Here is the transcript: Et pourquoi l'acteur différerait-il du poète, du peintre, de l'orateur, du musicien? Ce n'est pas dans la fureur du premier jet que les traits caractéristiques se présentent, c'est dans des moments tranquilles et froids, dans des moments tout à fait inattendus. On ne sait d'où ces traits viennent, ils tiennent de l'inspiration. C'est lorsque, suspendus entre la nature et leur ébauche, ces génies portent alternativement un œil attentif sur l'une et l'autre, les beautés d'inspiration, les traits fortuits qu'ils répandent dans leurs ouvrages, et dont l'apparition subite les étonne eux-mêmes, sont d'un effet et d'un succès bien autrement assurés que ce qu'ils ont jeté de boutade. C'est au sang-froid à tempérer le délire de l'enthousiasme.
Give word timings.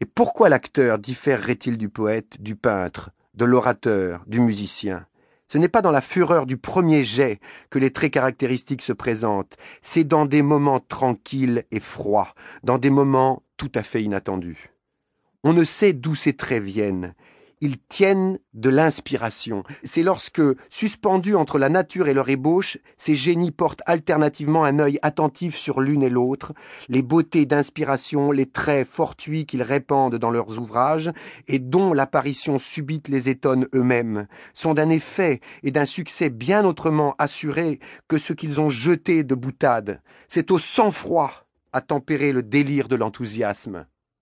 Et 0.00 0.04
pourquoi 0.04 0.50
l'acteur 0.50 0.98
différerait-il 0.98 1.78
du 1.78 1.88
poète, 1.88 2.40
du 2.40 2.54
peintre, 2.54 3.10
de 3.34 3.46
l'orateur, 3.46 4.24
du 4.26 4.40
musicien? 4.40 5.06
Ce 5.48 5.56
n'est 5.58 5.68
pas 5.68 5.80
dans 5.80 5.90
la 5.90 6.00
fureur 6.00 6.44
du 6.44 6.58
premier 6.58 7.02
jet 7.02 7.40
que 7.70 7.78
les 7.78 7.92
traits 7.92 8.12
caractéristiques 8.12 8.82
se 8.82 8.92
présentent, 8.92 9.56
c'est 9.80 10.04
dans 10.04 10.26
des 10.26 10.42
moments 10.42 10.80
tranquilles 10.80 11.64
et 11.70 11.80
froids, 11.80 12.34
dans 12.62 12.78
des 12.78 12.90
moments 12.90 13.42
tout 13.56 13.70
à 13.74 13.82
fait 13.82 14.02
inattendus. 14.02 14.70
On 15.44 15.52
ne 15.52 15.64
sait 15.64 15.92
d'où 15.92 16.14
ces 16.14 16.34
traits 16.34 16.62
viennent, 16.62 17.14
ils 17.60 17.78
tiennent 17.78 18.38
de 18.54 18.68
l'inspiration. 18.68 19.64
C'est 19.82 20.02
lorsque, 20.02 20.42
suspendus 20.68 21.34
entre 21.34 21.58
la 21.58 21.68
nature 21.68 22.08
et 22.08 22.14
leur 22.14 22.28
ébauche, 22.28 22.78
ces 22.96 23.14
génies 23.14 23.50
portent 23.50 23.82
alternativement 23.86 24.64
un 24.64 24.78
œil 24.78 24.98
attentif 25.02 25.56
sur 25.56 25.80
l'une 25.80 26.02
et 26.02 26.10
l'autre, 26.10 26.52
les 26.88 27.02
beautés 27.02 27.46
d'inspiration, 27.46 28.30
les 28.30 28.46
traits 28.46 28.88
fortuits 28.88 29.46
qu'ils 29.46 29.62
répandent 29.62 30.16
dans 30.16 30.30
leurs 30.30 30.58
ouvrages, 30.58 31.10
et 31.48 31.58
dont 31.58 31.92
l'apparition 31.92 32.58
subite 32.58 33.08
les 33.08 33.28
étonne 33.28 33.68
eux-mêmes, 33.74 34.26
sont 34.52 34.74
d'un 34.74 34.90
effet 34.90 35.40
et 35.62 35.70
d'un 35.70 35.86
succès 35.86 36.30
bien 36.30 36.64
autrement 36.64 37.14
assurés 37.18 37.80
que 38.08 38.18
ce 38.18 38.32
qu'ils 38.32 38.60
ont 38.60 38.70
jeté 38.70 39.24
de 39.24 39.34
boutade. 39.34 40.02
C'est 40.28 40.50
au 40.50 40.58
sang-froid 40.58 41.46
à 41.72 41.80
tempérer 41.80 42.32
le 42.32 42.42
délire 42.42 42.88
de 42.88 42.96
l'enthousiasme. 42.96 43.86